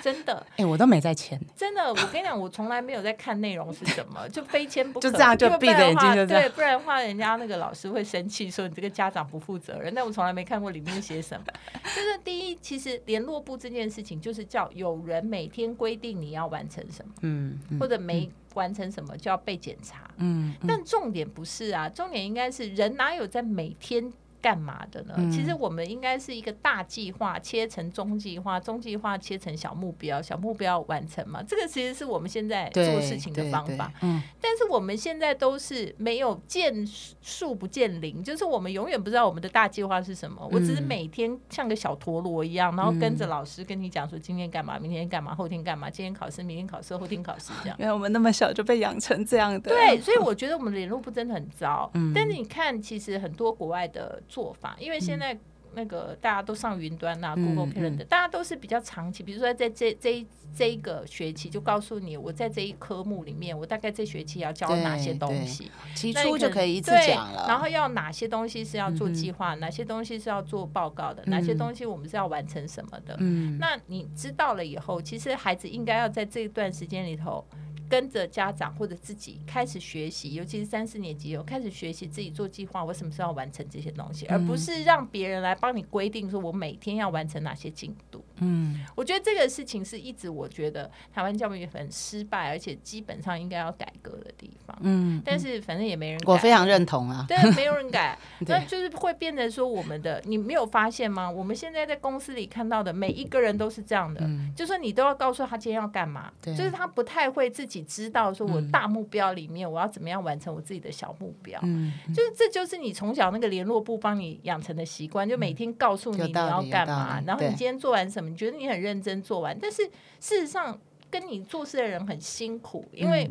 [0.02, 0.44] 真的。
[0.56, 1.40] 哎，我都没在签。
[1.56, 3.55] 真的，我跟你讲，我从来没有在看内容。
[3.56, 4.28] 容是什么？
[4.30, 9.92] 就非签不可，就这样就闭着眼睛就对，不然的话，人家那个老师会生气，说你这个家长不负责任。
[9.94, 11.44] 但我从来没看过里面写什么。
[11.82, 20.54] 就是第一，其实联络部这件事情，就是叫有人每天规定你要完成什么，嗯，或者没完成什么就要被检查，嗯。
[20.66, 24.12] 但重点不是啊，重点应该是人哪有在每天。
[24.46, 25.16] 干嘛的呢？
[25.28, 31.42] 其实我们应该是一个大计划切成中计划，中计划切成小目标，小目标完成嘛。
[31.42, 33.92] 这个其实是我们现在做事情的方法。
[34.02, 36.72] 嗯，但是我们现在都是没有见
[37.20, 40.48] 树不见林，就是我们永远不知道我们的大计划是什么。
[40.52, 47.76] 我只是每天像个小陀螺一样，然后跟着老师跟你讲说今天干嘛，明天干嘛，后天干嘛，今天考试，明天考试，后天考试这样。
[47.80, 49.70] 因为我们那么小就被养成这样的。
[49.70, 51.90] 对，所以我 觉得我们联络部真的很糟。
[51.94, 54.22] 嗯，但是你看，其实很多国外的。
[54.36, 55.34] 做法，因为现在
[55.72, 59.22] 那个大家都上云端呐，Google Calendar，大家都是比较长期。
[59.22, 67.46] 比如说在这这这一个学期，就告诉你我在这一科目里面，我大概这学期要教哪些东西，起初就可以一次讲了。
[67.48, 73.16] 然后要哪些东西是要做计划，哪些东西是要做报告的，哪些东西我们是要完成什么的。
[73.20, 77.42] 嗯，那你知道了以后，其实孩子应该要在这一段时间里头。
[77.88, 88.24] 跟着家长或者自己开始学习，尤其是三四年级有开始学习自己做计划，我什么时候要完成这些东西，而不是让别人来帮你规定说我每天要完成哪些进度。
[88.38, 94.76] 嗯，我觉得这个事情是一直我觉得台湾教育很失败，而且基本上应该要改革的地方。
[94.82, 97.24] 嗯，但是反正也没人改，我非常认同啊。
[97.28, 101.30] 对，没有人改， 那就是会变得说我们的，你没有发现吗？
[101.30, 107.75] 我们现在在公司里看到的每一个人都是这样的，就说你都要告诉他今天要干嘛，就是他不太会自己。
[107.82, 119.82] 知道说，我大目标里面我要怎么样完成我自己的小目标，嗯，就是这就是你从小那个联络部帮你养成的习惯，就每天告诉你你要干嘛，然后你今天做完什么，你觉得你很认真做完，但是
[120.20, 120.78] 事实上
[121.10, 123.28] 跟你做事的人很辛苦，因为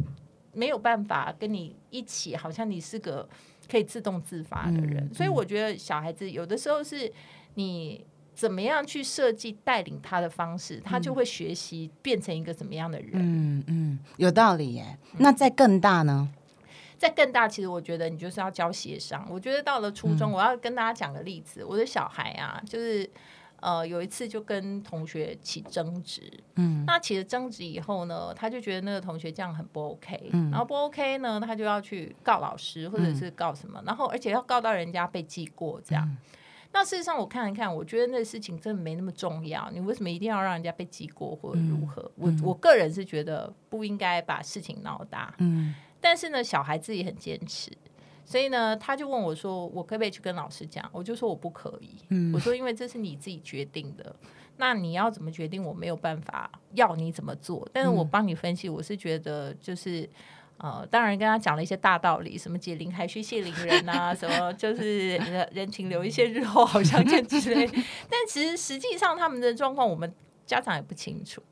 [0.53, 3.27] 没有办法跟你一起，好像你是个
[3.69, 7.11] 可以自动自发的人，所以我觉得小孩子有的时候是
[7.55, 8.05] 你。
[8.35, 13.11] 怎么样去设计带领他的方式，他就会学习变成一个怎么样的人。
[13.13, 14.97] 嗯嗯，有道理耶。
[15.19, 16.29] 那在更大呢？
[16.97, 19.25] 在更大，其实我觉得你就是要教协商。
[19.29, 21.63] 我觉得到了初中，我要跟大家讲个例子。
[21.63, 23.09] 我的小孩啊，就是
[23.61, 26.21] 呃有一次就跟同学起争执。
[26.55, 30.29] 嗯，那起了争执以后呢，他就觉得那个同学这样很不 OK。
[30.31, 36.17] 嗯，然后不 OK 呢，他就要去告老师，或者是告什么，然后而且要告到人家被记过这样。
[36.75, 39.71] 那事实上，我看一看，我觉得那事情真的没那么重要。
[39.71, 42.11] 你为什么一定要让人家被记过，或者如何？
[42.17, 45.33] 我我个人是觉得不应该把事情闹大。
[45.37, 47.71] 嗯，但是呢，小孩自己很坚持，
[48.25, 54.13] 所以呢，他就问我说：“我可不可以去跟老师讲？”我就说：“我不可以。”嗯，我说：“因为这是你自己决定的，
[54.57, 57.65] 那你要怎么决定，我没有办法要你怎么做。
[57.71, 60.09] 但是我帮你分析，我是觉得就是。
[60.57, 65.17] 呃，当然跟他讲了一些大道理，什么解铃还需系铃人啊， 什么就是
[65.51, 67.67] 人情留一线，日后好相见之类。
[67.67, 70.11] 但其实实际上他们的状况，我们
[70.45, 71.43] 家长也不清楚。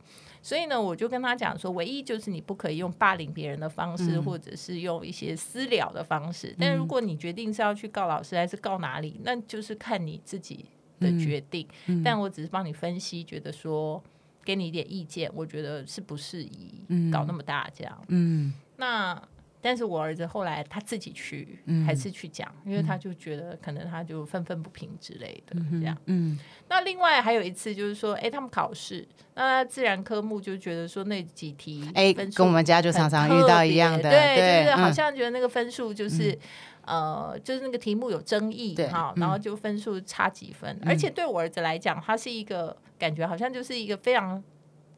[0.42, 6.56] 所以呢，我就跟他讲说，唯一就是你不可以用霸凌别人的方式，或者是用一些私了的方式。
[6.60, 10.66] 但如果你决定是要去告老师，还是告哪里，那就是看你自己
[11.00, 11.68] 的决定。
[12.04, 14.04] 但我只是帮你分析，觉得说
[14.44, 18.06] 给你一点意见，我觉得是不适宜搞那么大这样。
[18.08, 18.54] 嗯。
[18.84, 19.22] 那，
[19.62, 25.98] 但是我儿子后来他自己去，还是去讲，因为他就觉得可能他就愤愤不平之类的这样。
[26.08, 36.38] 嗯，那另外还有一次就是说，哎，他们考试，那自然科目就觉得说那几题，哎，跟我们家就常常遇到一样的，对，就是好像觉得那个分数就是
[36.86, 44.43] 呃，就是那个题目有争议哈，然后就分数差几分，而且对我儿子来讲，他是一个感觉好像就是一个非常。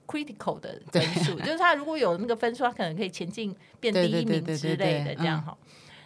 [0.08, 5.58] Critical 的分数， 就是他如果有那个分数，他可能可以前进变第一名之类的，这样哈。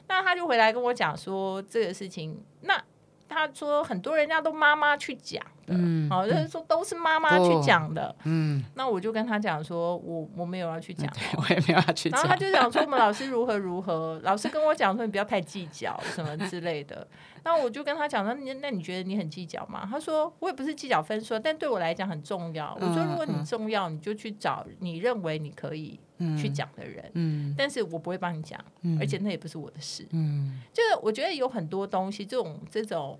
[0.08, 2.84] 那他就回来跟我讲说这个事情，那
[3.28, 8.14] 他说很多人家都妈妈去讲的，好，就是说都是妈妈去讲的。
[8.24, 12.20] 嗯，那我就跟他讲说，我我没有要去讲，我也没有要去讲。
[12.20, 17.08] 然后他就讲说，我们老师如何如何，老师跟我讲说，你不要太计较什么之类的。
[17.44, 19.88] 那我就跟他讲说，那那你觉得你很计较吗？
[19.90, 22.78] 他说，我也不是计较分数，但对我来讲很重要。
[22.82, 26.00] 我说，如果你重要，你就去找你认为你可以。
[26.38, 28.60] 去讲的人，嗯，但是我不会帮你讲，
[29.00, 33.18] 而且那也不是我的事，嗯，就是我觉得有很多东西，这种这种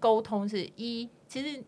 [0.00, 1.62] 沟通是一，其实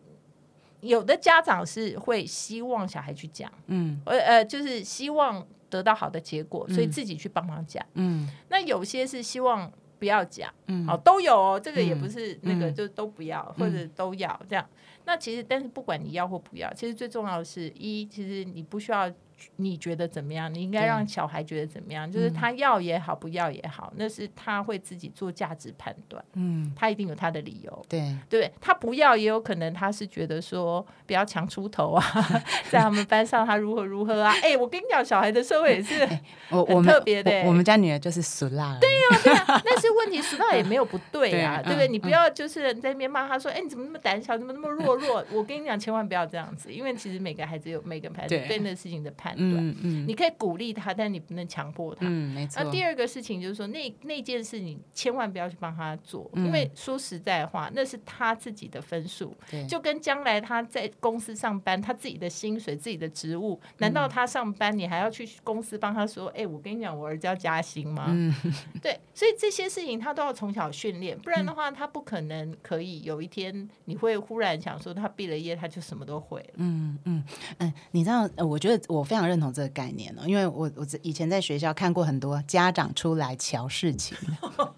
[0.81, 14.69] 有的家长是会希望小孩去讲，嗯，呃呃，就是希望得到好的结果，所以自己去帮忙讲，嗯，那有些是希望不要讲，嗯，好都有哦，这个也不是那个就都不要或者都要这样，
[15.05, 19.11] 那其实但是不管你要或不要，其实最重要的是一，其实你不需要。
[19.57, 20.51] 你觉得怎么样？
[20.53, 22.09] 你应该让小孩觉得怎么样？
[22.11, 26.23] 就是他要也好，不要也好，那是他会自己做价值判断。
[26.33, 27.85] 嗯，他一定有他的理由。
[27.87, 32.03] 对，对他不要也有可能他是觉得说不要强出头啊，
[32.69, 34.33] 在他们班上他如何如何啊？
[34.43, 36.07] 哎，我跟你讲，小孩的社会也是
[36.49, 37.43] 我我特别的。
[37.43, 38.77] 我们家女儿就是俗辣。
[38.81, 41.87] 对呀，对呀，但是问题俗辣也没有不对啊，对不对？
[41.87, 45.23] 你不要就是在那边骂他说，哎，你怎么那么胆小，怎么那么弱弱？
[45.31, 49.26] 我跟你讲，千万不要这样子，因为其实每个孩子有每个孩子对那个事情的判。
[49.37, 52.05] 嗯嗯，你可以鼓励他，但你不能强迫他。
[52.07, 52.63] 嗯，没错。
[52.63, 59.35] 那第二个事情就是说，那那件事你千万不要去帮他做，因为说实在话，那是他自己的分数，
[59.67, 66.27] 就跟将来他在公司上班，他自己的薪水、自己的职务，难道他上班你还要去公司帮他说？
[66.29, 68.05] 哎，我跟你讲，我儿子要加薪吗？
[68.09, 68.33] 嗯，
[68.81, 76.53] 对，所以这些事情他都要从小训练，不然的话，他不可能可以有一天你会忽然想说，他毕了业他就什么都会了。
[76.55, 77.23] 嗯嗯
[77.59, 79.16] 嗯，你知道，我觉得我非常。
[79.25, 84.17] 认同这个概念哦，因为我我以前在学校看过很多家长出来瞧事情，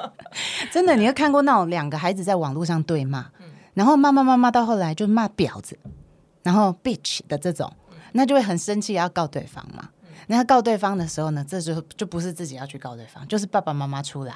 [0.72, 3.26] 真的，你会看过那种两个孩子在网络上对骂，
[3.74, 5.78] 然后骂骂骂骂到后来就骂婊子，
[6.44, 7.72] 然后 bitch 的这种，
[8.14, 9.90] 那就会很生气，要告对方嘛。
[10.28, 14.36] 那告对方的时候呢，这就就不是自己要去告对方，就是爸爸妈妈出来。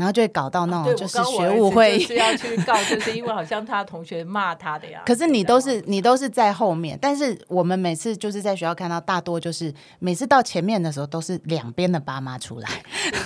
[0.00, 5.02] 然后就会搞到那种就是学务会是要去告，就是因为好像他同学骂他的呀。
[5.04, 12.68] 可是你都是你都是在后面，但是我们每次就是在学校看到，大多就是每次到前面的时候都是两边的爸妈出来，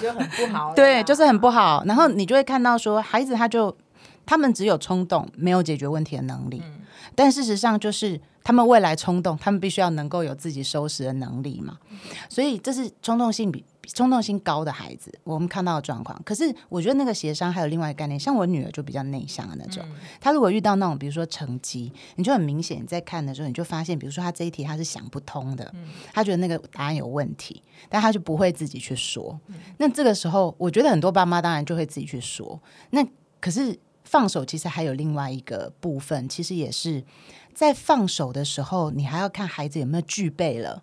[0.03, 0.75] 就很不好。
[0.77, 1.85] 对，就是很不好。
[1.87, 3.77] 然后你就会看到说，孩子他就
[4.27, 6.61] 他们只有冲动，没有解决问题的能力。
[7.15, 8.21] 但事实上就是。
[8.47, 11.79] 他们未来冲动，他们必须要能够有自己收拾的能力嘛，
[12.29, 16.21] 所以这是冲动性比冲动性高的孩子，我们看到的状况。
[16.25, 19.85] 可是我觉得那个协商还有另外一个概念，像我女儿就比较内向的那种，
[20.21, 25.73] 她如果遇到那种比如说成绩，你就很明显你在看的时候，你就发现，比如说她这一题她是想不通的，
[26.13, 29.39] 她觉得那个答案有问题，但她就不会自己去说。
[29.79, 32.61] 那这个时候，我觉得很多爸妈当然就会自己去说。
[32.91, 33.07] 那
[33.41, 37.05] 可是放手其实还有另外一个部分，其实也是。
[37.55, 40.83] 在放手的时候，你还要看孩子有没有具备了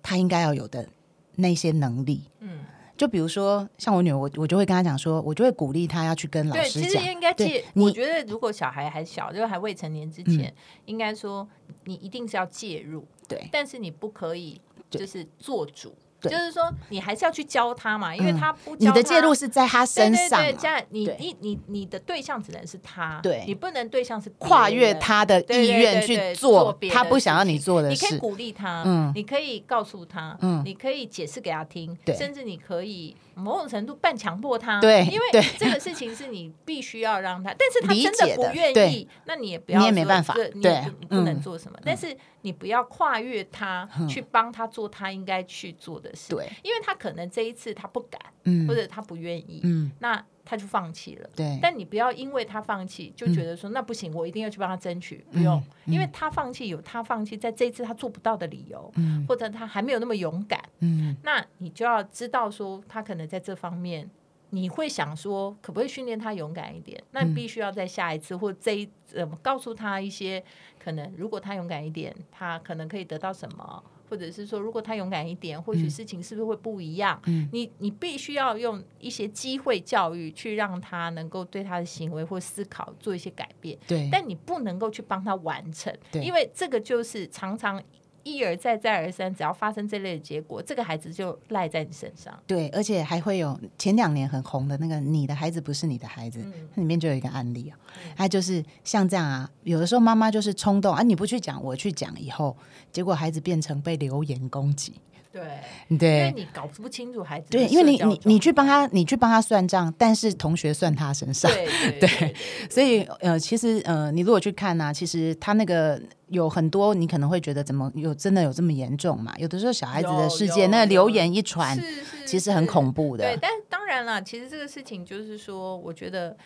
[0.00, 0.88] 他应该要有的
[1.36, 2.24] 那些能力。
[2.40, 2.60] 嗯，
[2.96, 6.90] 就比如说像我女儿，我我就会跟她讲说，我就会鼓励她要去跟老师讲。
[6.90, 10.52] 其实应该介，我觉得如果小孩还小，就是还未成年之前，
[10.86, 11.48] 应该说
[11.84, 13.06] 你一定是要介入。
[13.28, 15.94] 对，但是你不可以就是做主。
[16.28, 28.04] 就是说，你还是要去教他嘛，因为他不，你的介入是在他身上，这样你你你你的对象只能是他，对，你不能对象是跨越他的意愿去做他不想要你做的事。
[28.04, 33.16] 你可以鼓励他，嗯，你可以告诉他，嗯，你可以解释给他听，甚至你可以。
[33.38, 41.78] 某种程度半强迫他，对，因为这个事情是你必须要让他，但是他真的不愿意，那你也不要，你也没办法，对，不能做什么。
[41.84, 50.24] 但是你不要跨越他去帮他做他应该去做的事，对，因为他可能这一次他不敢，嗯，或者他不愿意，嗯，那。
[50.48, 51.58] 他就放弃了，对。
[51.60, 55.26] 但你不要因为他放弃就觉得说那不行，我一定要去帮他争取。
[55.32, 58.92] 不用，因为他放弃有他放弃在这一次他做不到的理由，
[59.26, 60.62] 或者他还没有那么勇敢。
[60.78, 64.08] 嗯，那你就要知道说他可能在这方面，
[64.50, 67.02] 你会想说可不可以训练他勇敢一点？
[67.10, 70.42] 那必须要在下一次或这一呃告诉他一些
[70.78, 73.82] 可能，如果他勇敢一点，他可能可以得到什么。
[74.08, 77.20] 或者是说，如果他勇敢一点，或许事情是不是会不一样？
[77.50, 83.76] 你你必须要用一些机会教育，去让他能够对他的行为或思考做一些改变。
[83.84, 87.82] 对，但你不能够去帮他完成，因为这个就是常常。
[88.26, 92.36] 一而再，再而三，只要发生这类的结果，这个孩子就赖在你身上。
[92.44, 97.78] 对，而且还会有前两年很红的那个“你的孩子不是你的孩子”，那里面就有一个案例啊，
[98.16, 102.56] 他就是像这样啊，有的时候妈妈就是冲动啊，你不去讲，我去讲，以后
[102.90, 104.94] 结果孩子变成被留言攻击。
[105.36, 105.42] 对，
[105.88, 111.50] 因为对你搞不清楚孩子的对，因为你你你去状帮他，你去帮他算账，但是同学算他身上。
[111.50, 112.34] 况，对
[112.70, 119.34] 所以呃，其实呃，你如果去看呢、其实他那个有很多，你可能会觉得怎么有真的有这么严重嘛？
[119.36, 121.78] 有的时候小孩子的世界，那个流言一传，
[122.24, 126.36] 其实很恐怖的。，对但当然了，其实这个事情就是说，我觉得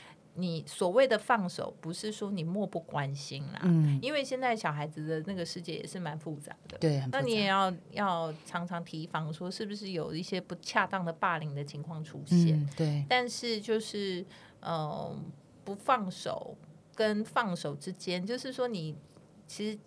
[0.40, 6.78] 你所谓的放手，不是说你漠不关心啦，嗯，因为现在小孩子的那个世界也是蛮复杂的。
[6.78, 12.58] 对，很那你也要要常常提防，说是不是有一些不恰当的霸凌的情况出现？
[12.58, 14.24] 嗯，对，但是就是
[14.60, 15.16] 呃，
[15.64, 16.56] 不放手
[16.94, 18.96] 跟放手之间，就是说你
[19.46, 19.78] 其实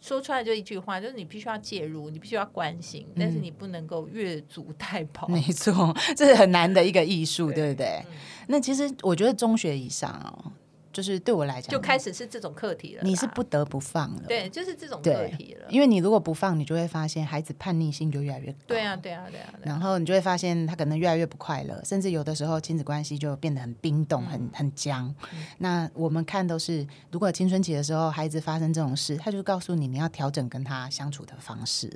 [0.00, 5.26] 说出来就一句话，就是你必须要介入，你必须要关心，但是你不能够越俎代庖。
[5.28, 8.02] 嗯没错， 这是很难的一个艺术，对不对？
[8.08, 8.12] 嗯
[8.46, 10.52] 那其实我觉得中学以上哦，
[10.94, 13.02] 就是对我来讲，就开始是这种课题了。
[13.02, 15.66] 你是不得不放了，对，就是这种课题了。
[15.68, 18.58] 因为你如果不放，你就会发现孩子叛逆性就越来越高。
[18.68, 25.12] 对啊，对啊，对啊，对啊然后你就会发现他可能越来越不快乐，甚至有的时候亲子关系就变得很冰冻、很很僵。
[25.58, 31.90] 那我们看都是，如果青春期的时候孩子发生这种事，他就告诉你你要调整跟他相处的方式。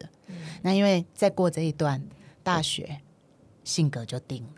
[0.63, 2.03] 那因为再过这一段
[2.43, 3.01] 大学，
[3.63, 4.51] 性格就定了。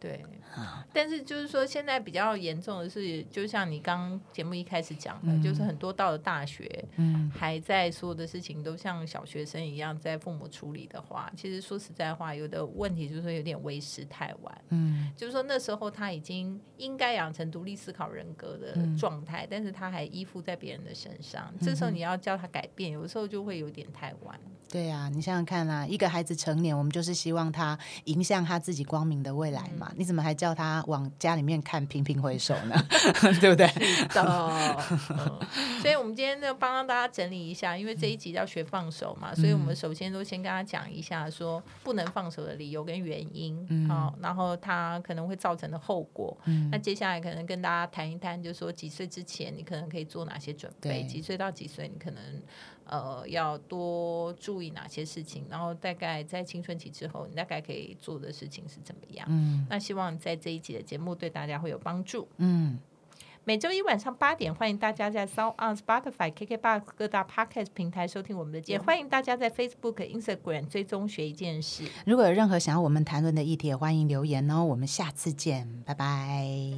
[0.00, 0.24] 对。
[0.54, 14.64] 啊但是就是说，现在比较严重的是，就像你刚节目一开始讲的，就是很多到了大学，嗯还在所有的事情都像小学生一样在父母处理的话，其实说实在话，有的问题就是说有点为时太晚。
[14.68, 24.38] 嗯，就是说那时候他已经应该养成独立思考人格的嗯状态，但是他还依附在别人的身上，这时候你要叫他改变，有的时候就会有点太晚。
[24.70, 29.92] 对啊，你想想看啊，一个孩子成年，我们就是希望他迎向他自己光明的未来嘛。
[29.96, 32.74] 你怎么还叫他往家里面看，频频回首呢？
[33.40, 33.64] 对不对？
[34.08, 34.20] 的、
[35.08, 35.38] 嗯
[35.80, 46.36] 所以我们今天呢，帮大家整理一下，因为这一集要学放手嘛，所以我们首先都先跟他讲一下，说不能放手的理由跟原因，嗯好、然后他可能会造成的后果。
[46.46, 52.20] 嗯那接下来可能跟大家谈一谈，就是说几岁之前你可能可以做哪些准备，几岁到几岁你可能
[52.86, 59.26] 呃要多注意哪些事情，然后大概在青春期之后，你大概可以做的事情是怎么样。
[59.30, 62.28] 嗯那希望在这一集的节目对大家会有帮助。
[62.36, 62.78] 嗯，
[63.44, 68.84] 每周一晚上八点，欢迎大家在 Sound on Spotify、KKBox 各大 Podcast 平台收听我们的节目。
[68.84, 71.84] 欢迎大家在 Facebook、Instagram 追踪学一件事。
[72.06, 74.64] 如果有任何想要我们谈论的议题，也欢迎留言哦。
[74.64, 76.72] 我们下次见，拜拜。